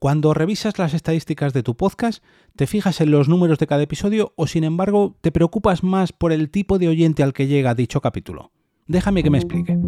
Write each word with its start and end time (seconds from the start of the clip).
Cuando 0.00 0.32
revisas 0.32 0.78
las 0.78 0.94
estadísticas 0.94 1.52
de 1.52 1.62
tu 1.62 1.76
podcast, 1.76 2.24
¿te 2.56 2.66
fijas 2.66 3.02
en 3.02 3.10
los 3.10 3.28
números 3.28 3.58
de 3.58 3.66
cada 3.66 3.82
episodio 3.82 4.32
o 4.34 4.46
sin 4.46 4.64
embargo 4.64 5.14
te 5.20 5.30
preocupas 5.30 5.84
más 5.84 6.14
por 6.14 6.32
el 6.32 6.48
tipo 6.48 6.78
de 6.78 6.88
oyente 6.88 7.22
al 7.22 7.34
que 7.34 7.46
llega 7.46 7.74
dicho 7.74 8.00
capítulo? 8.00 8.50
Déjame 8.86 9.22
que 9.22 9.28
me 9.28 9.36
explique. 9.36 9.78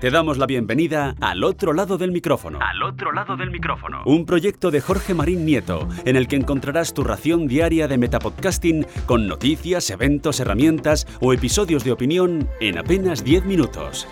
Te 0.00 0.10
damos 0.10 0.38
la 0.38 0.46
bienvenida 0.46 1.14
al 1.20 1.44
otro 1.44 1.74
lado 1.74 1.98
del 1.98 2.10
micrófono. 2.10 2.58
Al 2.62 2.82
otro 2.82 3.12
lado 3.12 3.36
del 3.36 3.50
micrófono. 3.50 4.02
Un 4.06 4.24
proyecto 4.24 4.70
de 4.70 4.80
Jorge 4.80 5.12
Marín 5.12 5.44
Nieto, 5.44 5.86
en 6.06 6.16
el 6.16 6.26
que 6.26 6.36
encontrarás 6.36 6.94
tu 6.94 7.04
ración 7.04 7.48
diaria 7.48 7.86
de 7.86 7.98
metapodcasting 7.98 8.86
con 9.04 9.28
noticias, 9.28 9.90
eventos, 9.90 10.40
herramientas 10.40 11.06
o 11.20 11.34
episodios 11.34 11.84
de 11.84 11.92
opinión 11.92 12.48
en 12.60 12.78
apenas 12.78 13.24
10 13.24 13.44
minutos. 13.44 14.08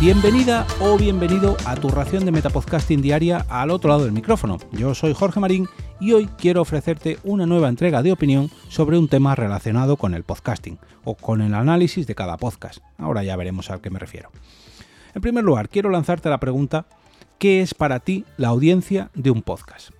Bienvenida 0.00 0.64
o 0.80 0.96
bienvenido 0.96 1.56
a 1.66 1.74
tu 1.74 1.88
ración 1.88 2.24
de 2.24 2.30
Metapodcasting 2.30 3.02
diaria 3.02 3.44
al 3.48 3.72
otro 3.72 3.90
lado 3.90 4.04
del 4.04 4.12
micrófono. 4.12 4.58
Yo 4.70 4.94
soy 4.94 5.12
Jorge 5.12 5.40
Marín 5.40 5.66
y 5.98 6.12
hoy 6.12 6.28
quiero 6.38 6.62
ofrecerte 6.62 7.18
una 7.24 7.46
nueva 7.46 7.68
entrega 7.68 8.00
de 8.00 8.12
opinión 8.12 8.48
sobre 8.68 8.96
un 8.96 9.08
tema 9.08 9.34
relacionado 9.34 9.96
con 9.96 10.14
el 10.14 10.22
podcasting 10.22 10.78
o 11.02 11.16
con 11.16 11.40
el 11.40 11.52
análisis 11.52 12.06
de 12.06 12.14
cada 12.14 12.36
podcast. 12.36 12.78
Ahora 12.96 13.24
ya 13.24 13.34
veremos 13.34 13.72
a 13.72 13.82
qué 13.82 13.90
me 13.90 13.98
refiero. 13.98 14.30
En 15.16 15.20
primer 15.20 15.42
lugar, 15.42 15.68
quiero 15.68 15.90
lanzarte 15.90 16.30
la 16.30 16.38
pregunta, 16.38 16.86
¿qué 17.38 17.60
es 17.60 17.74
para 17.74 17.98
ti 17.98 18.24
la 18.36 18.48
audiencia 18.48 19.10
de 19.14 19.32
un 19.32 19.42
podcast? 19.42 19.90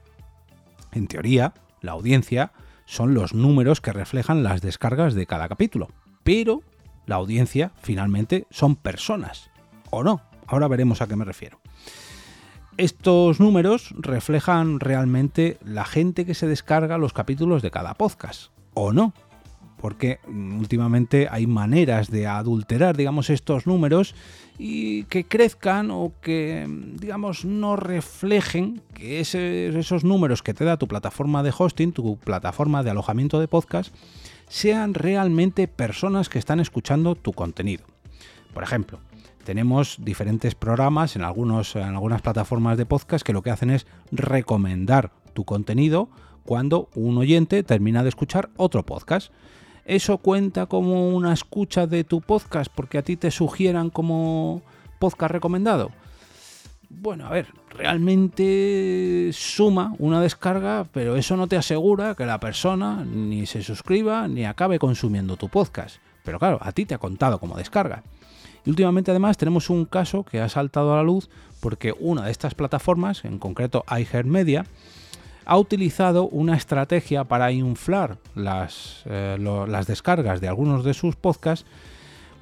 En 0.92 1.08
teoría, 1.08 1.54
la 1.80 1.90
audiencia 1.90 2.52
son 2.84 3.14
los 3.14 3.34
números 3.34 3.80
que 3.80 3.92
reflejan 3.92 4.44
las 4.44 4.62
descargas 4.62 5.14
de 5.14 5.26
cada 5.26 5.48
capítulo, 5.48 5.88
pero 6.22 6.62
la 7.06 7.16
audiencia 7.16 7.72
finalmente 7.82 8.46
son 8.50 8.76
personas 8.76 9.50
o 9.90 10.02
no. 10.02 10.22
Ahora 10.46 10.68
veremos 10.68 11.02
a 11.02 11.06
qué 11.06 11.16
me 11.16 11.24
refiero. 11.24 11.60
Estos 12.76 13.40
números 13.40 13.92
reflejan 13.98 14.80
realmente 14.80 15.58
la 15.64 15.84
gente 15.84 16.24
que 16.24 16.34
se 16.34 16.46
descarga 16.46 16.96
los 16.96 17.12
capítulos 17.12 17.60
de 17.60 17.72
cada 17.72 17.94
podcast, 17.94 18.52
o 18.74 18.92
no, 18.92 19.12
porque 19.78 20.20
mm, 20.26 20.58
últimamente 20.58 21.28
hay 21.30 21.46
maneras 21.46 22.10
de 22.10 22.26
adulterar, 22.26 22.96
digamos, 22.96 23.30
estos 23.30 23.66
números 23.66 24.14
y 24.58 25.04
que 25.04 25.24
crezcan 25.24 25.90
o 25.90 26.12
que, 26.20 26.66
mm, 26.68 26.96
digamos, 26.96 27.44
no 27.44 27.76
reflejen 27.76 28.82
que 28.94 29.20
esos 29.20 30.04
números 30.04 30.42
que 30.42 30.54
te 30.54 30.64
da 30.64 30.76
tu 30.76 30.88
plataforma 30.88 31.42
de 31.42 31.52
hosting, 31.56 31.92
tu 31.92 32.16
plataforma 32.16 32.82
de 32.82 32.90
alojamiento 32.90 33.40
de 33.40 33.48
podcast, 33.48 33.94
sean 34.48 34.94
realmente 34.94 35.68
personas 35.68 36.28
que 36.28 36.38
están 36.38 36.60
escuchando 36.60 37.14
tu 37.14 37.32
contenido. 37.32 37.84
Por 38.54 38.62
ejemplo, 38.62 38.98
tenemos 39.48 39.96
diferentes 39.98 40.54
programas 40.54 41.16
en, 41.16 41.22
algunas 41.22 41.72
plataformas 42.20 42.76
de 42.76 42.84
podcast 42.84 43.24
que 43.24 43.32
lo 43.32 43.40
que 43.40 43.48
hacen 43.48 43.70
es 43.70 43.86
recomendar 44.12 45.10
tu 45.32 45.46
contenido 45.46 46.10
cuando 46.44 46.90
un 46.94 47.16
oyente 47.16 47.62
termina 47.62 48.02
de 48.02 48.10
escuchar 48.10 48.50
otro 48.58 48.84
podcast. 48.84 49.32
¿Eso 49.86 50.18
cuenta 50.18 50.66
como 50.66 51.08
una 51.08 51.32
escucha 51.32 51.86
de 51.86 52.04
tu 52.04 52.20
podcast 52.20 52.70
porque 52.74 52.98
a 52.98 53.02
ti 53.02 53.16
te 53.16 53.30
sugieran 53.30 53.88
como 53.88 54.60
podcast 54.98 55.32
recomendado? 55.32 55.92
Bueno, 56.90 57.24
a 57.26 57.30
ver, 57.30 57.46
realmente 57.70 59.30
suma 59.32 59.94
una 59.98 60.20
descarga, 60.20 60.86
pero 60.92 61.16
eso 61.16 61.38
no 61.38 61.46
te 61.46 61.56
asegura 61.56 62.14
que 62.14 62.26
la 62.26 62.38
persona 62.38 63.02
ni 63.02 63.46
se 63.46 63.62
suscriba 63.62 64.28
ni 64.28 64.44
acabe 64.44 64.78
consumiendo 64.78 65.38
tu 65.38 65.48
podcast. 65.48 66.02
Pero 66.22 66.38
claro, 66.38 66.58
a 66.60 66.70
ti 66.72 66.84
te 66.84 66.94
ha 66.94 66.98
contado 66.98 67.40
como 67.40 67.56
descarga. 67.56 68.02
Últimamente 68.68 69.10
además 69.10 69.38
tenemos 69.38 69.70
un 69.70 69.86
caso 69.86 70.24
que 70.24 70.40
ha 70.40 70.48
saltado 70.48 70.92
a 70.92 70.96
la 70.96 71.02
luz 71.02 71.30
porque 71.60 71.94
una 71.98 72.24
de 72.24 72.30
estas 72.30 72.54
plataformas, 72.54 73.24
en 73.24 73.38
concreto 73.38 73.84
iHeartMedia, 73.88 74.66
ha 75.46 75.56
utilizado 75.56 76.28
una 76.28 76.54
estrategia 76.54 77.24
para 77.24 77.50
inflar 77.50 78.18
las, 78.34 79.02
eh, 79.06 79.38
las 79.40 79.86
descargas 79.86 80.42
de 80.42 80.48
algunos 80.48 80.84
de 80.84 80.92
sus 80.92 81.16
podcasts 81.16 81.64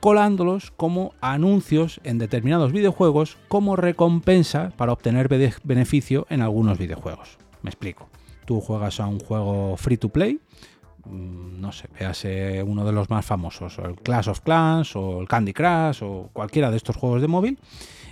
colándolos 0.00 0.72
como 0.72 1.14
anuncios 1.20 2.00
en 2.02 2.18
determinados 2.18 2.72
videojuegos 2.72 3.38
como 3.46 3.76
recompensa 3.76 4.72
para 4.76 4.92
obtener 4.92 5.28
beneficio 5.28 6.26
en 6.28 6.42
algunos 6.42 6.78
videojuegos. 6.78 7.38
Me 7.62 7.70
explico. 7.70 8.08
Tú 8.44 8.60
juegas 8.60 9.00
a 9.00 9.06
un 9.06 9.20
juego 9.20 9.76
free 9.76 9.96
to 9.96 10.08
play, 10.08 10.40
no 11.10 11.72
sé, 11.72 11.88
véase 11.98 12.62
uno 12.62 12.84
de 12.84 12.92
los 12.92 13.10
más 13.10 13.24
famosos, 13.24 13.78
el 13.78 13.96
Clash 13.96 14.28
of 14.28 14.40
Clans 14.40 14.94
o 14.96 15.20
el 15.20 15.28
Candy 15.28 15.52
Crush 15.52 16.02
o 16.02 16.30
cualquiera 16.32 16.70
de 16.70 16.76
estos 16.76 16.96
juegos 16.96 17.20
de 17.20 17.28
móvil, 17.28 17.58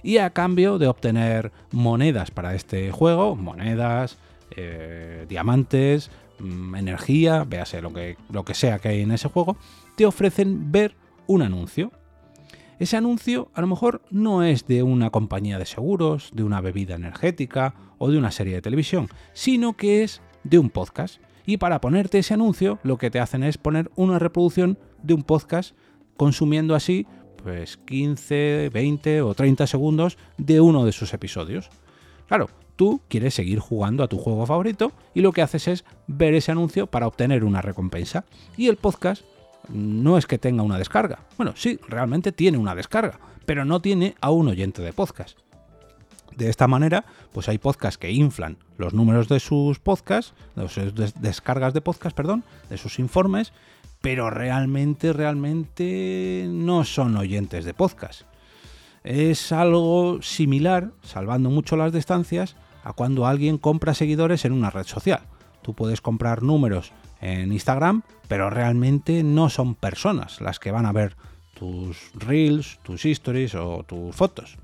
y 0.03 0.19
a 0.19 0.31
cambio 0.31 0.79
de 0.79 0.87
obtener 0.87 1.53
monedas 1.73 2.31
para 2.31 2.55
este 2.55 2.91
juego, 2.91 3.37
monedas, 3.37 4.19
eh, 4.57 5.27
diamantes, 5.29 6.11
mm, 6.39 6.75
energía, 6.77 7.45
véase 7.45 7.81
lo 7.81 7.93
que, 7.93 8.17
lo 8.31 8.45
que 8.45 8.55
sea 8.55 8.79
que 8.79 8.89
hay 8.89 9.01
en 9.01 9.13
ese 9.13 9.29
juego, 9.29 9.57
te 9.97 10.07
ofrecen 10.07 10.71
ver 10.71 10.95
un 11.27 11.43
anuncio. 11.43 11.93
Ese 12.79 12.97
anuncio 12.97 13.51
a 13.55 13.61
lo 13.61 13.67
mejor 13.67 14.03
no 14.11 14.43
es 14.43 14.67
de 14.67 14.83
una 14.83 15.11
compañía 15.11 15.59
de 15.59 15.67
seguros, 15.67 16.31
de 16.35 16.43
una 16.43 16.61
bebida 16.61 16.97
energética 16.97 17.75
o 17.99 18.11
de 18.11 18.19
una 18.19 18.31
serie 18.31 18.55
de 18.55 18.63
televisión, 18.63 19.09
sino 19.33 19.75
que 19.75 20.03
es 20.03 20.21
de 20.43 20.59
un 20.59 20.71
podcast 20.71 21.21
y 21.47 21.57
para 21.59 21.81
ponerte 21.81 22.19
ese 22.19 22.35
anuncio 22.35 22.79
lo 22.83 22.99
que 22.99 23.11
te 23.11 23.21
hacen 23.21 23.43
es 23.43 23.59
poner 23.59 23.91
una 23.97 24.19
reproducción 24.19 24.79
de 25.03 25.15
un 25.15 25.23
podcast 25.23 25.75
consumiendo 26.17 26.75
así 26.75 27.07
pues 27.43 27.77
15, 27.77 28.71
20 28.73 29.23
o 29.23 29.35
30 29.35 29.67
segundos 29.67 30.17
de 30.39 30.61
uno 30.61 30.87
de 30.87 30.93
sus 30.93 31.13
episodios. 31.13 31.69
Claro, 32.27 32.49
tú 32.77 33.03
quieres 33.09 33.35
seguir 33.35 33.59
jugando 33.59 34.03
a 34.03 34.09
tu 34.09 34.17
juego 34.17 34.47
favorito 34.47 34.93
y 35.13 35.21
lo 35.21 35.33
que 35.33 35.43
haces 35.43 35.69
es 35.69 35.85
ver 36.07 36.35
ese 36.35 36.53
anuncio 36.53 36.87
para 36.87 37.07
obtener 37.07 37.45
una 37.45 37.61
recompensa. 37.61 38.25
Y 38.57 38.69
el 38.69 38.77
podcast 38.77 39.25
no 39.69 40.17
es 40.17 40.27
que 40.27 40.39
tenga 40.39 40.63
una 40.63 40.79
descarga. 40.79 41.21
Bueno, 41.37 41.53
sí, 41.55 41.79
realmente 41.87 42.33
tiene 42.33 42.57
una 42.57 42.75
descarga, 42.75 43.19
pero 43.45 43.67
no 43.67 43.81
tiene 43.81 44.15
a 44.23 44.31
un 44.31 44.49
oyente 44.49 44.81
de 44.81 44.95
podcast. 44.95 45.39
De 46.37 46.49
esta 46.49 46.67
manera, 46.67 47.05
pues 47.33 47.49
hay 47.49 47.59
podcasts 47.59 47.99
que 47.99 48.11
inflan 48.11 48.59
los 48.77 48.93
números 48.93 49.29
de 49.29 49.41
sus 49.41 49.79
podcasts, 49.79 50.35
de 50.57 50.69
sus 50.69 50.95
descargas 51.21 51.75
de 51.75 51.81
podcast, 51.81 52.17
perdón, 52.17 52.45
de 52.69 52.79
sus 52.79 52.99
informes, 52.99 53.53
pero 54.01 54.31
realmente, 54.31 55.13
realmente 55.13 56.47
no 56.49 56.85
son 56.85 57.17
oyentes 57.17 57.65
de 57.65 57.75
podcast. 57.75 58.23
Es 59.05 59.53
algo 59.53 60.21
similar, 60.23 60.91
salvando 61.03 61.51
mucho 61.51 61.77
las 61.77 61.93
distancias, 61.93 62.57
a 62.83 62.93
cuando 62.93 63.27
alguien 63.27 63.59
compra 63.59 63.95
seguidores 63.95 64.45
en 64.45 64.53
una 64.53 64.71
red 64.71 64.87
social. 64.87 65.21
Tú 65.63 65.75
puedes 65.75 66.01
comprar 66.01 66.43
números 66.43 66.93
en 67.21 67.53
Instagram, 67.53 68.03
pero 68.29 68.51
realmente 68.51 69.23
no 69.23 69.49
son 69.49 69.75
personas 69.75 70.41
las 70.41 70.59
que 70.59 70.71
van 70.71 70.85
a 70.85 70.93
ver 70.93 71.17
tus 71.55 72.13
reels, 72.15 72.79
tus 72.83 73.05
stories 73.07 73.55
o 73.55 73.85
tus 73.85 74.15
fotos. 74.15 74.59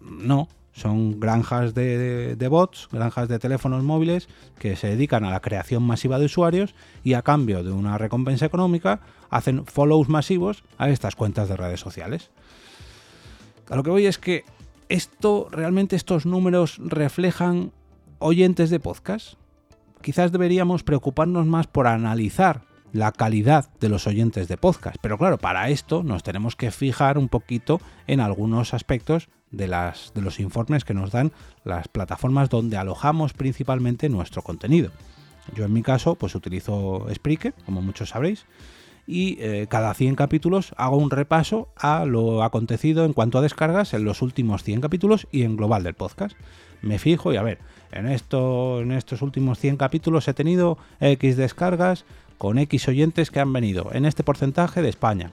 No, 0.00 0.48
son 0.80 1.20
granjas 1.20 1.74
de, 1.74 2.48
bots, 2.50 2.88
granjas 2.90 3.28
de 3.28 3.38
teléfonos 3.38 3.84
móviles 3.84 4.28
que 4.58 4.76
se 4.76 4.88
dedican 4.88 5.24
a 5.24 5.30
la 5.30 5.40
creación 5.40 5.82
masiva 5.82 6.18
de 6.18 6.24
usuarios 6.24 6.74
y 7.04 7.14
a 7.14 7.22
cambio 7.22 7.62
de 7.62 7.70
una 7.70 7.98
recompensa 7.98 8.46
económica 8.46 9.00
hacen 9.28 9.66
follows 9.66 10.08
masivos 10.08 10.64
a 10.78 10.88
estas 10.88 11.16
cuentas 11.16 11.48
de 11.48 11.56
redes 11.56 11.80
sociales. 11.80 12.30
A 13.68 13.76
lo 13.76 13.82
que 13.82 13.90
voy 13.90 14.06
es 14.06 14.18
que 14.18 14.44
esto 14.88 15.48
realmente 15.50 15.94
estos 15.94 16.26
números 16.26 16.78
reflejan 16.78 17.72
oyentes 18.18 18.70
de 18.70 18.80
podcast. 18.80 19.34
Quizás 20.02 20.32
deberíamos 20.32 20.82
preocuparnos 20.82 21.46
más 21.46 21.66
por 21.66 21.86
analizar 21.86 22.62
la 22.92 23.12
calidad 23.12 23.70
de 23.80 23.88
los 23.88 24.06
oyentes 24.06 24.48
de 24.48 24.56
podcast. 24.56 24.96
Pero 25.00 25.18
claro, 25.18 25.38
para 25.38 25.68
esto 25.68 26.02
nos 26.02 26.22
tenemos 26.22 26.56
que 26.56 26.70
fijar 26.70 27.18
un 27.18 27.28
poquito 27.28 27.80
en 28.06 28.20
algunos 28.20 28.74
aspectos 28.74 29.28
de, 29.50 29.68
las, 29.68 30.12
de 30.14 30.22
los 30.22 30.40
informes 30.40 30.84
que 30.84 30.94
nos 30.94 31.10
dan 31.10 31.32
las 31.64 31.88
plataformas 31.88 32.50
donde 32.50 32.76
alojamos 32.76 33.32
principalmente 33.32 34.08
nuestro 34.08 34.42
contenido. 34.42 34.90
Yo 35.54 35.64
en 35.64 35.72
mi 35.72 35.82
caso 35.82 36.14
pues 36.14 36.34
utilizo 36.34 37.06
Spreaker, 37.12 37.54
como 37.64 37.82
muchos 37.82 38.10
sabréis, 38.10 38.46
y 39.06 39.38
eh, 39.40 39.66
cada 39.68 39.92
100 39.92 40.14
capítulos 40.14 40.72
hago 40.76 40.96
un 40.96 41.10
repaso 41.10 41.68
a 41.76 42.04
lo 42.04 42.44
acontecido 42.44 43.04
en 43.04 43.12
cuanto 43.12 43.38
a 43.38 43.42
descargas 43.42 43.92
en 43.94 44.04
los 44.04 44.22
últimos 44.22 44.62
100 44.62 44.82
capítulos 44.82 45.26
y 45.32 45.42
en 45.42 45.56
global 45.56 45.82
del 45.82 45.94
podcast. 45.94 46.36
Me 46.80 46.98
fijo 46.98 47.32
y 47.32 47.36
a 47.36 47.42
ver, 47.42 47.58
en, 47.90 48.06
en 48.06 48.12
estos 48.12 49.22
últimos 49.22 49.58
100 49.58 49.76
capítulos 49.78 50.28
he 50.28 50.34
tenido 50.34 50.78
X 51.00 51.36
descargas 51.36 52.04
con 52.38 52.58
X 52.58 52.88
oyentes 52.88 53.30
que 53.30 53.40
han 53.40 53.52
venido 53.52 53.90
en 53.92 54.06
este 54.06 54.22
porcentaje 54.22 54.80
de 54.80 54.88
España, 54.88 55.32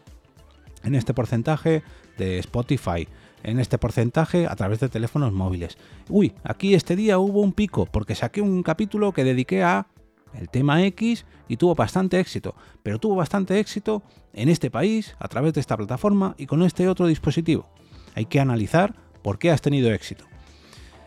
en 0.84 0.96
este 0.96 1.14
porcentaje 1.14 1.84
de 2.18 2.40
Spotify, 2.40 3.08
en 3.44 3.60
este 3.60 3.78
porcentaje 3.78 4.48
a 4.48 4.56
través 4.56 4.80
de 4.80 4.90
teléfonos 4.90 5.32
móviles. 5.34 5.78
Uy, 6.10 6.34
aquí 6.44 6.74
este 6.74 6.96
día 6.96 7.20
hubo 7.20 7.42
un 7.42 7.54
pico 7.54 7.86
porque 7.86 8.16
saqué 8.16 8.42
un 8.42 8.64
capítulo 8.64 9.12
que 9.12 9.24
dediqué 9.24 9.64
a 9.64 9.88
el 10.34 10.50
tema 10.50 10.84
X 10.86 11.26
y 11.48 11.58
tuvo 11.58 11.76
bastante 11.76 12.20
éxito, 12.20 12.56
pero 12.84 13.00
tuvo 13.00 13.16
bastante 13.16 13.60
éxito 13.60 14.04
en 14.34 14.50
este 14.50 14.70
país, 14.70 15.16
a 15.20 15.28
través 15.28 15.54
de 15.54 15.62
esta 15.62 15.78
plataforma 15.78 16.36
y 16.38 16.46
con 16.46 16.62
este 16.64 16.88
otro 16.88 17.08
dispositivo. 17.08 17.70
Hay 18.16 18.26
que 18.26 18.40
analizar 18.40 18.96
por 19.22 19.40
qué 19.40 19.52
has 19.52 19.62
tenido 19.62 19.92
éxito. 19.92 20.26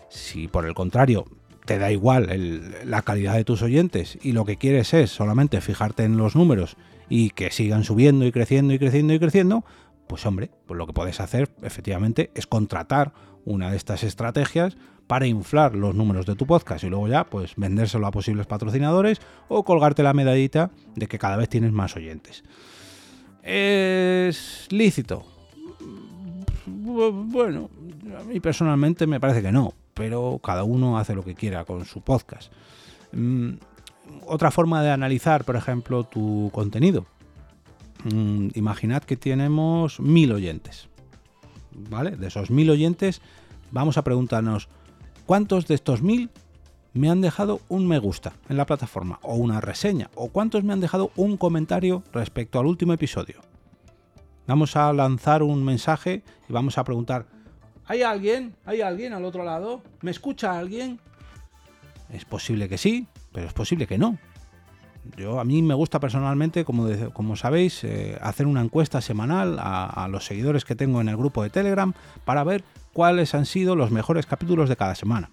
Si 0.09 0.49
por 0.49 0.67
el 0.67 0.75
contrario 0.75 1.27
te 1.65 1.79
da 1.79 1.93
igual 1.93 2.75
la 2.85 3.03
calidad 3.03 3.35
de 3.35 3.45
tus 3.45 3.63
oyentes 3.63 4.19
y 4.23 4.33
lo 4.33 4.45
que 4.45 4.57
quieres 4.57 4.93
es 4.95 5.11
solamente 5.11 5.61
fijarte 5.61 6.05
en 6.05 6.17
los 6.17 6.35
números 6.35 6.77
y 7.09 7.31
que 7.31 7.51
sigan 7.51 7.85
subiendo 7.85 8.27
y 8.27 8.33
creciendo 8.33 8.73
y 8.73 8.79
creciendo 8.79 9.15
y 9.15 9.19
creciendo, 9.19 9.65
pues 10.11 10.27
hombre, 10.27 10.51
pues 10.67 10.77
lo 10.77 10.89
que 10.89 10.93
puedes 10.93 11.21
hacer 11.21 11.49
efectivamente 11.63 12.33
es 12.35 12.49
contratar 12.49 13.13
una 13.45 13.71
de 13.71 13.77
estas 13.77 14.03
estrategias 14.03 14.77
para 15.07 15.29
inflar 15.29 15.77
los 15.77 15.95
números 15.95 16.27
de 16.27 16.35
tu 16.35 16.47
podcast 16.47 16.83
y 16.83 16.89
luego 16.89 17.07
ya 17.07 17.23
pues 17.23 17.53
vendérselo 17.55 18.09
a 18.09 18.11
posibles 18.11 18.49
patrocinadores 18.49 19.21
o 19.47 19.63
colgarte 19.63 20.03
la 20.03 20.13
medallita 20.13 20.73
de 20.97 21.07
que 21.07 21.21
cada 21.21 21.37
vez 21.37 21.49
tienes 21.49 21.71
más 21.71 21.95
oyentes. 21.95 22.43
¿Es 23.45 24.67
lícito? 24.71 25.25
Bueno, 26.67 27.71
a 28.19 28.25
mí 28.25 28.41
personalmente 28.41 29.07
me 29.07 29.21
parece 29.21 29.43
que 29.43 29.53
no, 29.53 29.75
pero 29.95 30.41
cada 30.43 30.65
uno 30.65 30.99
hace 30.99 31.15
lo 31.15 31.23
que 31.23 31.37
quiera 31.37 31.65
con 31.65 31.85
su 31.85 32.01
podcast. 32.01 32.53
Mm, 33.13 33.53
otra 34.27 34.51
forma 34.51 34.83
de 34.83 34.91
analizar, 34.91 35.45
por 35.45 35.55
ejemplo, 35.55 36.03
tu 36.03 36.51
contenido. 36.53 37.07
Mm, 38.05 38.49
imaginad 38.55 39.03
que 39.03 39.17
tenemos 39.17 40.01
mil 40.01 40.33
oyentes. 40.33 40.89
¿Vale? 41.73 42.13
De 42.13 42.29
esos 42.29 42.51
mil 42.51 42.71
oyentes, 42.71 43.21
vamos 43.71 43.99
a 43.99 44.05
preguntarnos 44.05 44.69
cuántos 45.27 45.67
de 45.67 45.75
estos 45.75 46.03
mil 46.03 46.31
me 46.93 47.11
han 47.11 47.21
dejado 47.21 47.61
un 47.69 47.87
me 47.87 47.99
gusta 47.99 48.33
en 48.49 48.57
la 48.57 48.67
plataforma 48.67 49.21
o 49.23 49.37
una 49.37 49.61
reseña 49.61 50.11
o 50.15 50.29
cuántos 50.29 50.65
me 50.65 50.73
han 50.73 50.81
dejado 50.81 51.13
un 51.17 51.37
comentario 51.37 52.03
respecto 52.13 52.59
al 52.59 52.67
último 52.67 52.93
episodio. 52.93 53.41
Vamos 54.47 54.75
a 54.75 54.93
lanzar 54.93 55.43
un 55.43 55.65
mensaje 55.65 56.25
y 56.49 56.53
vamos 56.53 56.79
a 56.79 56.85
preguntar, 56.85 57.27
¿hay 57.87 58.03
alguien? 58.03 58.57
¿Hay 58.65 58.81
alguien 58.81 59.13
al 59.13 59.25
otro 59.25 59.45
lado? 59.45 59.83
¿Me 60.01 60.11
escucha 60.11 60.59
alguien? 60.59 60.99
Es 62.13 62.25
posible 62.25 62.69
que 62.69 62.77
sí, 62.77 63.07
pero 63.33 63.47
es 63.47 63.53
posible 63.53 63.87
que 63.87 63.99
no. 63.99 64.19
Yo 65.17 65.41
a 65.41 65.45
mí 65.45 65.63
me 65.63 65.75
gusta 65.75 66.01
personalmente, 66.01 66.65
como, 66.65 66.89
como 67.13 67.37
sabéis, 67.37 67.85
eh, 67.85 68.19
hacer 68.23 68.47
una 68.47 68.61
encuesta 68.61 69.01
semanal 69.01 69.59
a, 69.59 70.09
los 70.11 70.25
seguidores 70.25 70.65
que 70.65 70.75
tengo 70.75 71.01
en 71.01 71.09
el 71.09 71.17
grupo 71.17 71.43
de 71.43 71.51
Telegram 71.51 71.93
para 72.25 72.45
ver 72.45 72.65
cuáles 72.93 73.35
han 73.35 73.47
sido 73.47 73.77
los 73.77 73.91
mejores 73.91 74.27
capítulos 74.27 74.69
de 74.69 74.77
cada 74.77 74.95
semana. 74.95 75.31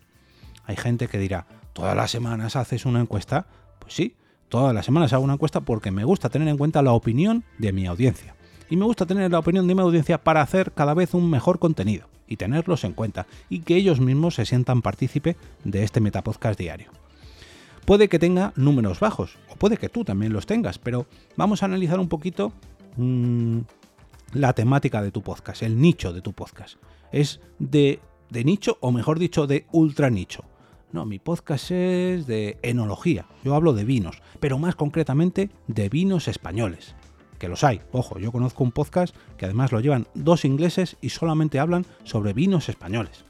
Hay 0.66 0.76
gente 0.76 1.08
que 1.08 1.18
dirá, 1.18 1.46
¿todas 1.74 1.96
las 1.96 2.12
semanas 2.12 2.56
haces 2.56 2.86
una 2.86 3.00
encuesta? 3.00 3.48
Pues 3.80 3.94
sí, 3.94 4.16
todas 4.50 4.74
las 4.74 4.86
semanas 4.86 5.14
hago 5.14 5.24
una 5.24 5.34
encuesta 5.34 5.62
porque 5.62 5.92
me 5.92 6.04
gusta 6.04 6.30
tener 6.30 6.48
en 6.48 6.58
cuenta 6.58 6.82
la 6.82 6.94
opinión 6.94 7.44
de 7.58 7.72
mi 7.72 7.86
audiencia. 7.88 8.36
Y 8.70 8.76
me 8.76 8.86
gusta 8.86 9.06
tener 9.06 9.32
la 9.32 9.40
opinión 9.40 9.68
de 9.68 9.76
mi 9.76 9.82
audiencia 9.82 10.18
para 10.18 10.42
hacer 10.42 10.74
cada 10.74 10.94
vez 10.94 11.14
un 11.14 11.30
mejor 11.30 11.60
contenido 11.60 12.10
y 12.28 12.36
tenerlos 12.36 12.84
en 12.84 12.94
cuenta 12.94 13.26
y 13.50 13.60
que 13.60 13.76
ellos 13.76 14.02
mismos 14.02 14.36
se 14.36 14.46
sientan 14.46 14.82
partícipe 14.82 15.38
de 15.64 15.84
este 15.84 16.02
Metapodcast 16.02 16.60
diario. 16.60 16.92
Puede 17.88 18.10
que 18.10 18.20
tenga 18.20 18.52
números 18.58 19.00
bajos, 19.00 19.38
o 19.50 19.56
puede 19.56 19.78
que 19.78 19.88
tú 19.88 20.04
también 20.04 20.34
los 20.34 20.46
tengas, 20.46 20.78
pero 20.78 21.06
vamos 21.38 21.64
a 21.64 21.68
analizar 21.68 22.02
un 22.02 22.10
poquito 22.10 22.52
mm, 22.98 23.60
la 24.34 24.52
temática 24.52 25.02
de 25.02 25.10
tu 25.10 25.22
podcast, 25.22 25.64
el 25.64 25.80
nicho 25.80 26.12
de 26.12 26.20
tu 26.20 26.34
podcast. 26.34 26.76
¿Es 27.14 27.40
de, 27.60 28.02
de 28.30 28.44
nicho 28.44 28.78
o 28.82 28.92
mejor 28.92 29.20
dicho 29.20 29.48
de 29.48 29.68
ultra 29.72 30.10
nicho? 30.10 30.44
No, 30.92 31.06
mi 31.06 31.18
podcast 31.18 31.72
es 31.72 32.28
de 32.28 32.58
enología. 32.62 33.26
Yo 33.46 33.56
hablo 33.56 33.72
de 33.72 33.86
vinos, 33.86 34.22
pero 34.42 34.60
más 34.60 34.76
concretamente 34.76 35.50
de 35.68 35.88
vinos 35.88 36.28
españoles. 36.28 36.94
Que 37.40 37.48
los 37.48 37.64
hay. 37.64 37.80
Ojo, 37.94 38.20
yo 38.20 38.34
conozco 38.34 38.66
un 38.66 38.74
podcast 38.74 39.16
que 39.38 39.46
además 39.46 39.72
lo 39.72 39.80
llevan 39.80 40.08
dos 40.14 40.44
ingleses 40.44 40.98
y 41.00 41.08
solamente 41.08 41.58
hablan 41.58 41.86
sobre 42.04 42.34
vinos 42.34 42.68
españoles. 42.68 43.24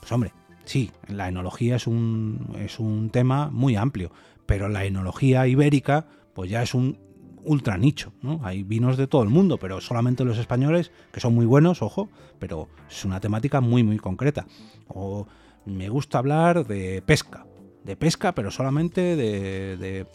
Pues 0.00 0.12
hombre, 0.12 0.32
Sí, 0.66 0.90
la 1.06 1.28
enología 1.28 1.76
es 1.76 1.86
un, 1.86 2.54
es 2.58 2.80
un 2.80 3.10
tema 3.10 3.50
muy 3.50 3.76
amplio, 3.76 4.10
pero 4.46 4.68
la 4.68 4.84
enología 4.84 5.46
ibérica 5.46 6.06
pues 6.34 6.50
ya 6.50 6.62
es 6.62 6.74
un 6.74 6.98
ultra 7.44 7.78
nicho, 7.78 8.12
¿no? 8.20 8.40
Hay 8.42 8.64
vinos 8.64 8.96
de 8.96 9.06
todo 9.06 9.22
el 9.22 9.28
mundo, 9.28 9.58
pero 9.58 9.80
solamente 9.80 10.24
los 10.24 10.38
españoles, 10.38 10.90
que 11.12 11.20
son 11.20 11.34
muy 11.34 11.46
buenos, 11.46 11.80
ojo, 11.80 12.10
pero 12.40 12.68
es 12.90 13.04
una 13.04 13.20
temática 13.20 13.60
muy, 13.60 13.84
muy 13.84 13.98
concreta. 13.98 14.46
O 14.88 15.28
me 15.64 15.88
gusta 15.88 16.18
hablar 16.18 16.66
de 16.66 17.00
pesca, 17.00 17.46
de 17.84 17.96
pesca, 17.96 18.34
pero 18.34 18.50
solamente 18.50 19.14
de, 19.14 19.76
de 19.76 20.06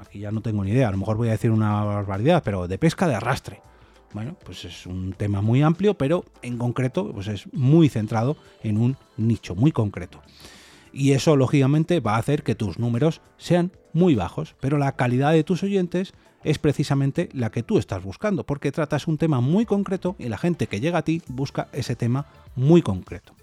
aquí 0.00 0.20
ya 0.20 0.30
no 0.30 0.40
tengo 0.40 0.64
ni 0.64 0.70
idea, 0.70 0.88
a 0.88 0.92
lo 0.92 0.96
mejor 0.96 1.18
voy 1.18 1.28
a 1.28 1.32
decir 1.32 1.50
una 1.50 1.84
barbaridad, 1.84 2.42
pero 2.42 2.66
de 2.66 2.78
pesca 2.78 3.06
de 3.06 3.16
arrastre. 3.16 3.60
Bueno, 4.12 4.36
pues 4.44 4.64
es 4.64 4.86
un 4.86 5.12
tema 5.12 5.42
muy 5.42 5.62
amplio, 5.62 5.94
pero 5.94 6.24
en 6.42 6.56
concreto 6.56 7.12
pues 7.12 7.28
es 7.28 7.52
muy 7.52 7.88
centrado 7.88 8.36
en 8.62 8.78
un 8.78 8.96
nicho 9.16 9.54
muy 9.54 9.70
concreto. 9.70 10.20
Y 10.92 11.12
eso 11.12 11.36
lógicamente 11.36 12.00
va 12.00 12.14
a 12.14 12.18
hacer 12.18 12.42
que 12.42 12.54
tus 12.54 12.78
números 12.78 13.20
sean 13.36 13.72
muy 13.92 14.14
bajos, 14.14 14.56
pero 14.60 14.78
la 14.78 14.96
calidad 14.96 15.32
de 15.32 15.44
tus 15.44 15.62
oyentes 15.62 16.14
es 16.44 16.58
precisamente 16.58 17.28
la 17.32 17.50
que 17.50 17.62
tú 17.62 17.78
estás 17.78 18.02
buscando, 18.02 18.44
porque 18.44 18.72
tratas 18.72 19.06
un 19.06 19.18
tema 19.18 19.40
muy 19.40 19.66
concreto 19.66 20.16
y 20.18 20.28
la 20.28 20.38
gente 20.38 20.66
que 20.66 20.80
llega 20.80 20.98
a 20.98 21.04
ti 21.04 21.22
busca 21.28 21.68
ese 21.72 21.96
tema 21.96 22.26
muy 22.56 22.80
concreto. 22.80 23.34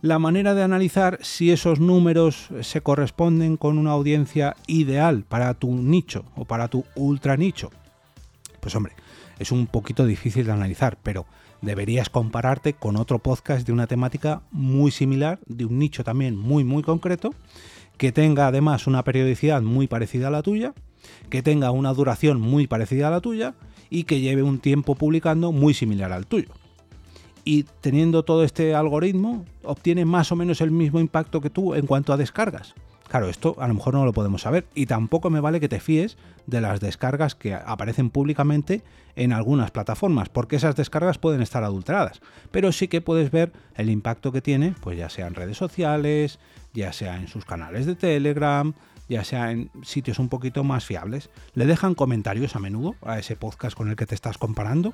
La 0.00 0.20
manera 0.20 0.54
de 0.54 0.62
analizar 0.62 1.18
si 1.22 1.50
esos 1.50 1.80
números 1.80 2.50
se 2.60 2.82
corresponden 2.82 3.56
con 3.56 3.78
una 3.78 3.90
audiencia 3.90 4.54
ideal 4.68 5.24
para 5.28 5.54
tu 5.54 5.74
nicho 5.74 6.24
o 6.36 6.44
para 6.44 6.68
tu 6.68 6.84
ultra 6.94 7.36
nicho, 7.36 7.70
pues 8.60 8.76
hombre, 8.76 8.94
es 9.38 9.52
un 9.52 9.66
poquito 9.66 10.06
difícil 10.06 10.46
de 10.46 10.52
analizar, 10.52 10.98
pero 11.02 11.26
deberías 11.62 12.10
compararte 12.10 12.74
con 12.74 12.96
otro 12.96 13.18
podcast 13.18 13.66
de 13.66 13.72
una 13.72 13.86
temática 13.86 14.42
muy 14.50 14.90
similar, 14.90 15.40
de 15.46 15.64
un 15.64 15.78
nicho 15.78 16.04
también 16.04 16.36
muy 16.36 16.64
muy 16.64 16.82
concreto, 16.82 17.34
que 17.96 18.12
tenga 18.12 18.46
además 18.46 18.86
una 18.86 19.02
periodicidad 19.04 19.62
muy 19.62 19.88
parecida 19.88 20.28
a 20.28 20.30
la 20.30 20.42
tuya, 20.42 20.72
que 21.30 21.42
tenga 21.42 21.70
una 21.70 21.92
duración 21.92 22.40
muy 22.40 22.66
parecida 22.66 23.08
a 23.08 23.10
la 23.10 23.20
tuya 23.20 23.54
y 23.90 24.04
que 24.04 24.20
lleve 24.20 24.42
un 24.42 24.58
tiempo 24.58 24.94
publicando 24.94 25.52
muy 25.52 25.74
similar 25.74 26.12
al 26.12 26.26
tuyo. 26.26 26.48
Y 27.44 27.64
teniendo 27.80 28.24
todo 28.24 28.44
este 28.44 28.74
algoritmo, 28.74 29.44
obtiene 29.62 30.04
más 30.04 30.30
o 30.32 30.36
menos 30.36 30.60
el 30.60 30.70
mismo 30.70 31.00
impacto 31.00 31.40
que 31.40 31.50
tú 31.50 31.74
en 31.74 31.86
cuanto 31.86 32.12
a 32.12 32.16
descargas. 32.16 32.74
Claro, 33.08 33.28
esto 33.28 33.56
a 33.58 33.66
lo 33.68 33.74
mejor 33.74 33.94
no 33.94 34.04
lo 34.04 34.12
podemos 34.12 34.42
saber 34.42 34.66
y 34.74 34.86
tampoco 34.86 35.30
me 35.30 35.40
vale 35.40 35.60
que 35.60 35.68
te 35.68 35.80
fíes 35.80 36.18
de 36.46 36.60
las 36.60 36.80
descargas 36.80 37.34
que 37.34 37.54
aparecen 37.54 38.10
públicamente 38.10 38.82
en 39.16 39.32
algunas 39.32 39.70
plataformas, 39.70 40.28
porque 40.28 40.56
esas 40.56 40.76
descargas 40.76 41.18
pueden 41.18 41.40
estar 41.40 41.64
adulteradas, 41.64 42.20
pero 42.50 42.70
sí 42.70 42.86
que 42.88 43.00
puedes 43.00 43.30
ver 43.30 43.52
el 43.74 43.90
impacto 43.90 44.30
que 44.30 44.42
tiene, 44.42 44.74
pues 44.80 44.98
ya 44.98 45.08
sea 45.08 45.26
en 45.26 45.34
redes 45.34 45.56
sociales, 45.56 46.38
ya 46.74 46.92
sea 46.92 47.16
en 47.16 47.28
sus 47.28 47.44
canales 47.44 47.86
de 47.86 47.96
Telegram, 47.96 48.74
ya 49.08 49.24
sea 49.24 49.50
en 49.50 49.70
sitios 49.82 50.18
un 50.18 50.28
poquito 50.28 50.62
más 50.62 50.84
fiables. 50.84 51.30
Le 51.54 51.66
dejan 51.66 51.94
comentarios 51.94 52.56
a 52.56 52.58
menudo 52.58 52.94
a 53.02 53.18
ese 53.18 53.36
podcast 53.36 53.76
con 53.76 53.88
el 53.88 53.96
que 53.96 54.06
te 54.06 54.14
estás 54.14 54.36
comparando. 54.36 54.92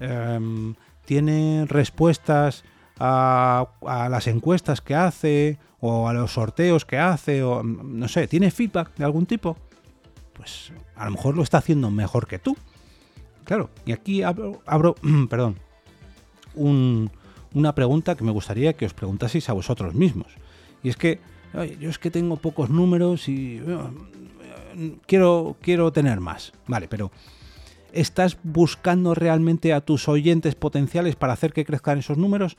Em, 0.00 0.74
tiene 1.06 1.64
respuestas 1.66 2.62
a, 2.98 3.68
las 4.10 4.26
encuestas 4.26 4.80
que 4.80 4.94
hace 4.94 5.58
o 5.80 6.08
a 6.08 6.12
los 6.12 6.32
sorteos 6.32 6.84
que 6.84 6.98
hace 6.98 7.42
o 7.42 7.62
no 7.62 8.08
sé, 8.08 8.26
tiene 8.26 8.50
feedback 8.50 8.94
de 8.96 9.04
algún 9.04 9.26
tipo, 9.26 9.56
pues 10.32 10.72
a 10.96 11.04
lo 11.04 11.12
mejor 11.12 11.36
lo 11.36 11.42
está 11.42 11.58
haciendo 11.58 11.90
mejor 11.90 12.26
que 12.26 12.38
tú. 12.38 12.56
Claro, 13.44 13.70
y 13.86 13.92
aquí 13.92 14.22
abro, 14.22 14.62
perdón, 15.30 15.58
una 16.54 17.74
pregunta 17.74 18.16
que 18.16 18.24
me 18.24 18.32
gustaría 18.32 18.72
que 18.72 18.86
os 18.86 18.94
preguntaseis 18.94 19.48
a 19.48 19.52
vosotros 19.52 19.94
mismos. 19.94 20.28
Y 20.82 20.88
es 20.88 20.96
que 20.96 21.20
yo 21.80 21.88
es 21.88 21.98
que 21.98 22.10
tengo 22.10 22.36
pocos 22.36 22.70
números 22.70 23.28
y 23.28 23.60
quiero, 25.06 25.56
quiero 25.60 25.92
tener 25.92 26.20
más. 26.20 26.52
Vale, 26.66 26.88
pero 26.88 27.10
¿estás 27.92 28.38
buscando 28.42 29.14
realmente 29.14 29.72
a 29.72 29.80
tus 29.80 30.08
oyentes 30.08 30.54
potenciales 30.54 31.16
para 31.16 31.32
hacer 31.32 31.52
que 31.52 31.64
crezcan 31.64 31.98
esos 31.98 32.18
números? 32.18 32.56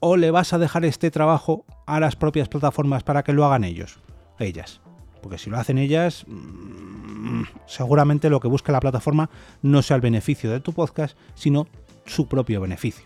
O 0.00 0.16
le 0.16 0.30
vas 0.30 0.52
a 0.52 0.58
dejar 0.58 0.84
este 0.84 1.10
trabajo 1.10 1.64
a 1.86 2.00
las 2.00 2.16
propias 2.16 2.48
plataformas 2.48 3.02
para 3.02 3.22
que 3.22 3.32
lo 3.32 3.44
hagan 3.44 3.64
ellos, 3.64 4.00
ellas. 4.38 4.80
Porque 5.22 5.38
si 5.38 5.50
lo 5.50 5.58
hacen 5.58 5.78
ellas, 5.78 6.24
mm, 6.26 7.42
seguramente 7.66 8.30
lo 8.30 8.40
que 8.40 8.48
busca 8.48 8.72
la 8.72 8.80
plataforma 8.80 9.30
no 9.62 9.82
sea 9.82 9.96
el 9.96 10.02
beneficio 10.02 10.50
de 10.50 10.60
tu 10.60 10.72
podcast, 10.72 11.16
sino 11.34 11.68
su 12.06 12.26
propio 12.26 12.60
beneficio. 12.60 13.04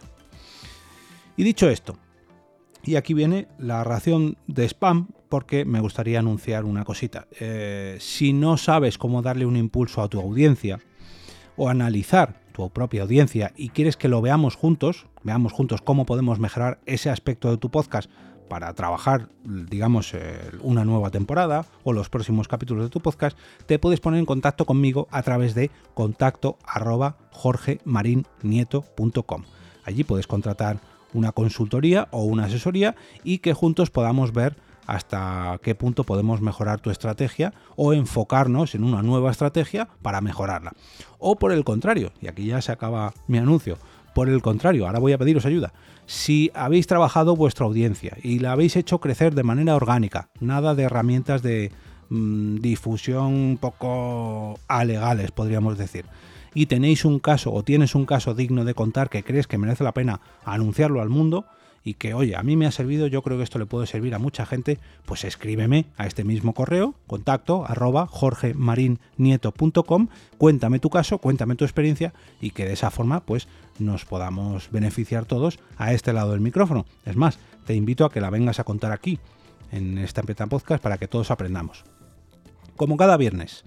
Y 1.37 1.43
dicho 1.43 1.69
esto, 1.69 1.99
y 2.85 2.97
aquí 2.97 3.15
viene 3.15 3.49
la 3.59 3.83
ración 3.83 4.37
de 4.47 4.65
spam, 4.69 5.09
porque 5.29 5.65
me 5.65 5.81
gustaría 5.81 6.21
anunciar 6.21 6.65
una 6.65 6.85
cosita. 6.85 7.27
Eh, 7.41 7.97
si 7.99 8.33
no 8.33 8.57
sabes 8.57 8.99
cómo 8.99 9.23
darle 9.23 9.47
un 9.47 9.57
impulso 9.57 10.03
a 10.03 10.09
tu 10.09 10.21
audiencia, 10.21 10.79
o 11.57 11.69
analizar 11.69 12.41
tu 12.55 12.71
propia 12.71 13.03
audiencia 13.03 13.53
y 13.57 13.69
quieres 13.71 13.97
que 13.97 14.09
lo 14.09 14.23
veamos 14.23 14.55
juntos, 14.55 15.07
veamos 15.25 15.53
juntos 15.53 15.83
cómo 15.83 16.07
podemos 16.07 16.39
mejorar 16.39 16.79
ese 16.87 17.11
aspecto 17.11 17.51
de 17.51 17.59
tu 17.59 17.69
podcast 17.69 18.09
para 18.49 18.73
trabajar, 18.75 19.29
digamos, 19.45 20.13
una 20.61 20.85
nueva 20.85 21.11
temporada 21.11 21.67
o 21.83 21.93
los 21.93 22.09
próximos 22.09 22.47
capítulos 22.47 22.85
de 22.85 22.91
tu 22.91 23.01
podcast, 23.01 23.37
te 23.67 23.81
puedes 23.81 23.99
poner 23.99 24.21
en 24.21 24.27
contacto 24.27 24.67
conmigo 24.67 25.09
a 25.11 25.23
través 25.23 25.57
de 25.57 25.73
contacto 25.95 26.59
arroba 26.65 27.17
jorgemarinieto.com. 27.33 29.43
Allí 29.85 30.05
puedes 30.05 30.29
contratar 30.29 30.79
una 31.13 31.33
consultoría 31.33 32.07
o 32.13 32.23
una 32.23 32.45
asesoría 32.45 32.95
y 33.25 33.39
que 33.39 33.55
juntos 33.55 33.91
podamos 33.91 34.33
ver 34.33 34.55
hasta 34.87 35.59
qué 35.63 35.75
punto 35.75 36.05
podemos 36.05 36.41
mejorar 36.41 36.81
tu 36.81 36.91
estrategia 36.91 37.53
o 37.77 37.93
enfocarnos 37.93 38.75
en 38.75 38.85
una 38.85 39.03
nueva 39.03 39.31
estrategia 39.31 39.89
para 40.03 40.21
mejorarla. 40.21 40.73
O 41.19 41.37
por 41.37 41.53
el 41.53 41.65
contrario, 41.65 42.13
y 42.21 42.29
aquí 42.29 42.47
ya 42.47 42.61
se 42.61 42.73
acaba 42.73 43.13
mi 43.27 43.39
anuncio, 43.39 43.79
por 44.15 44.29
el 44.29 44.43
contrario, 44.43 44.87
ahora 44.87 45.01
voy 45.01 45.13
a 45.13 45.19
pediros 45.19 45.45
ayuda. 45.45 45.73
Si 46.07 46.51
habéis 46.55 46.87
trabajado 46.87 47.35
vuestra 47.35 47.67
audiencia 47.67 48.17
y 48.23 48.39
la 48.39 48.53
habéis 48.53 48.77
hecho 48.77 49.01
crecer 49.01 49.35
de 49.35 49.43
manera 49.43 49.75
orgánica, 49.75 50.29
nada 50.39 50.75
de 50.75 50.85
herramientas 50.85 51.43
de 51.43 51.73
mm, 52.11 52.59
difusión 52.59 53.59
poco 53.61 54.59
alegales, 54.69 55.33
podríamos 55.33 55.77
decir, 55.77 56.07
y 56.55 56.67
tenéis 56.67 57.05
un 57.05 57.19
caso 57.19 57.53
o 57.53 57.65
tienes 57.65 57.97
un 57.97 58.07
caso 58.07 58.35
digno 58.35 58.65
de 58.65 58.75
contar 58.75 59.11
que 59.11 59.25
crees 59.25 59.49
que 59.49 59.59
merece 59.59 59.83
la 59.83 59.93
pena 59.93 60.21
anunciarlo 60.45 61.03
al 61.03 61.09
mundo, 61.09 61.47
y 61.85 61.95
que, 61.95 62.15
oye, 62.15 62.35
a 62.35 62.43
mí 62.43 62.57
me 62.57 62.67
ha 62.67 62.73
servido, 62.73 63.07
yo 63.07 63.23
creo 63.23 63.37
que 63.37 63.45
esto 63.45 63.59
le 63.59 63.67
puede 63.67 63.87
servir 63.87 64.15
a 64.15 64.19
mucha 64.19 64.47
gente, 64.47 64.79
pues 65.05 65.23
escríbeme 65.25 65.85
a 65.99 66.07
este 66.07 66.25
mismo 66.25 66.55
correo, 66.55 66.95
contacto 67.07 67.67
arroba 67.67 68.09
cuéntame 70.39 70.79
tu 70.79 70.91
caso, 70.91 71.19
cuéntame 71.19 71.57
tu 71.57 71.65
experiencia 71.65 72.15
y 72.41 72.51
que 72.51 72.65
de 72.65 72.73
esa 72.73 72.91
forma 72.91 73.21
pues 73.21 73.49
nos 73.79 74.07
podamos 74.07 74.71
beneficiar 74.71 75.27
todos 75.27 75.59
a 75.77 75.93
este 75.93 76.15
lado 76.15 76.33
del 76.33 76.41
micrófono. 76.41 76.87
Es 77.05 77.17
más, 77.17 77.39
te 77.67 77.75
invito 77.75 78.07
a 78.07 78.11
que 78.11 78.23
la 78.23 78.31
vengas 78.31 78.59
a 78.59 78.65
contar 78.65 78.93
aquí, 78.93 79.19
en 79.71 79.99
esta 79.99 80.23
Peta 80.23 80.47
Podcast, 80.47 80.83
para 80.83 80.97
que 80.97 81.09
todos 81.09 81.31
aprendamos. 81.31 81.85
Como 82.77 82.97
cada 82.97 83.17
viernes, 83.17 83.65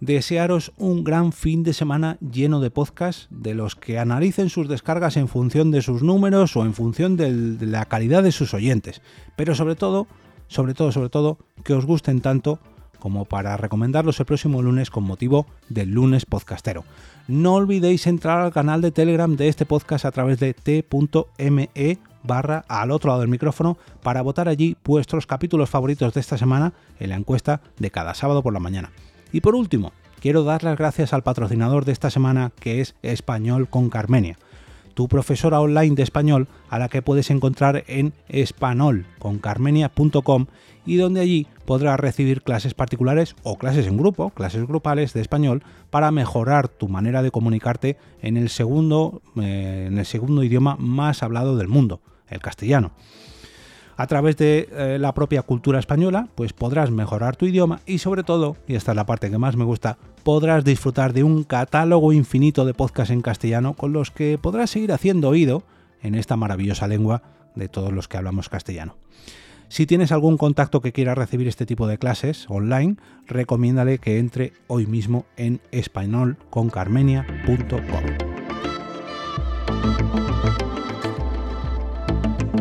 desearos 0.00 0.72
un 0.76 1.04
gran 1.04 1.32
fin 1.32 1.62
de 1.62 1.72
semana 1.72 2.18
lleno 2.20 2.60
de 2.60 2.70
podcasts 2.70 3.28
de 3.30 3.54
los 3.54 3.76
que 3.76 3.98
analicen 3.98 4.50
sus 4.50 4.68
descargas 4.68 5.16
en 5.16 5.28
función 5.28 5.70
de 5.70 5.82
sus 5.82 6.02
números 6.02 6.56
o 6.56 6.64
en 6.64 6.74
función 6.74 7.16
de 7.16 7.30
la 7.66 7.84
calidad 7.86 8.22
de 8.22 8.32
sus 8.32 8.54
oyentes. 8.54 9.02
Pero 9.36 9.54
sobre 9.54 9.76
todo, 9.76 10.06
sobre 10.48 10.74
todo, 10.74 10.92
sobre 10.92 11.08
todo, 11.08 11.38
que 11.64 11.74
os 11.74 11.86
gusten 11.86 12.20
tanto 12.20 12.58
como 12.98 13.24
para 13.24 13.56
recomendarlos 13.56 14.18
el 14.20 14.26
próximo 14.26 14.62
lunes 14.62 14.90
con 14.90 15.04
motivo 15.04 15.46
del 15.68 15.90
lunes 15.90 16.26
podcastero. 16.26 16.84
No 17.28 17.54
olvidéis 17.54 18.06
entrar 18.06 18.40
al 18.40 18.52
canal 18.52 18.80
de 18.80 18.90
Telegram 18.90 19.36
de 19.36 19.48
este 19.48 19.66
podcast 19.66 20.04
a 20.04 20.12
través 20.12 20.40
de 20.40 20.54
t.me 20.54 21.98
barra 22.22 22.64
al 22.68 22.90
otro 22.90 23.10
lado 23.10 23.20
del 23.20 23.30
micrófono 23.30 23.78
para 24.02 24.22
votar 24.22 24.48
allí 24.48 24.76
vuestros 24.84 25.26
capítulos 25.26 25.70
favoritos 25.70 26.12
de 26.14 26.20
esta 26.20 26.36
semana 26.36 26.72
en 26.98 27.10
la 27.10 27.16
encuesta 27.16 27.60
de 27.78 27.90
cada 27.90 28.14
sábado 28.14 28.42
por 28.42 28.52
la 28.52 28.60
mañana. 28.60 28.90
Y 29.32 29.40
por 29.40 29.54
último, 29.54 29.92
quiero 30.20 30.44
dar 30.44 30.62
las 30.64 30.78
gracias 30.78 31.12
al 31.12 31.22
patrocinador 31.22 31.84
de 31.84 31.92
esta 31.92 32.08
semana 32.10 32.52
que 32.58 32.80
es 32.80 32.94
Español 33.02 33.68
con 33.68 33.90
Carmenia, 33.90 34.38
tu 34.94 35.08
profesora 35.08 35.60
online 35.60 35.94
de 35.94 36.02
español 36.02 36.48
a 36.70 36.78
la 36.78 36.88
que 36.88 37.02
puedes 37.02 37.30
encontrar 37.30 37.84
en 37.86 38.14
espanolconcarmenia.com 38.28 40.46
y 40.86 40.96
donde 40.96 41.20
allí 41.20 41.46
podrás 41.66 42.00
recibir 42.00 42.40
clases 42.42 42.72
particulares 42.72 43.36
o 43.42 43.58
clases 43.58 43.86
en 43.86 43.98
grupo, 43.98 44.30
clases 44.30 44.66
grupales 44.66 45.12
de 45.12 45.20
español 45.20 45.62
para 45.90 46.10
mejorar 46.12 46.68
tu 46.68 46.88
manera 46.88 47.22
de 47.22 47.30
comunicarte 47.30 47.98
en 48.22 48.38
el 48.38 48.48
segundo, 48.48 49.20
eh, 49.38 49.84
en 49.88 49.98
el 49.98 50.06
segundo 50.06 50.42
idioma 50.42 50.76
más 50.78 51.22
hablado 51.22 51.58
del 51.58 51.68
mundo, 51.68 52.00
el 52.28 52.40
castellano. 52.40 52.92
A 53.96 54.06
través 54.06 54.36
de 54.36 54.68
eh, 54.72 54.98
la 55.00 55.14
propia 55.14 55.42
cultura 55.42 55.78
española, 55.78 56.28
pues 56.34 56.52
podrás 56.52 56.90
mejorar 56.90 57.36
tu 57.36 57.46
idioma 57.46 57.80
y 57.86 57.98
sobre 57.98 58.24
todo, 58.24 58.56
y 58.68 58.74
esta 58.74 58.92
es 58.92 58.96
la 58.96 59.06
parte 59.06 59.30
que 59.30 59.38
más 59.38 59.56
me 59.56 59.64
gusta, 59.64 59.96
podrás 60.22 60.64
disfrutar 60.64 61.14
de 61.14 61.24
un 61.24 61.44
catálogo 61.44 62.12
infinito 62.12 62.66
de 62.66 62.74
podcasts 62.74 63.12
en 63.12 63.22
castellano 63.22 63.74
con 63.74 63.92
los 63.92 64.10
que 64.10 64.38
podrás 64.38 64.70
seguir 64.70 64.92
haciendo 64.92 65.30
oído 65.30 65.62
en 66.02 66.14
esta 66.14 66.36
maravillosa 66.36 66.88
lengua 66.88 67.22
de 67.54 67.68
todos 67.68 67.92
los 67.92 68.06
que 68.06 68.18
hablamos 68.18 68.50
castellano. 68.50 68.96
Si 69.68 69.86
tienes 69.86 70.12
algún 70.12 70.36
contacto 70.36 70.80
que 70.80 70.92
quiera 70.92 71.14
recibir 71.14 71.48
este 71.48 71.66
tipo 71.66 71.88
de 71.88 71.98
clases 71.98 72.46
online, 72.48 72.96
recomiéndale 73.26 73.98
que 73.98 74.18
entre 74.18 74.52
hoy 74.68 74.86
mismo 74.86 75.26
en 75.36 75.60
españolconcarmenia.com. 75.72 78.25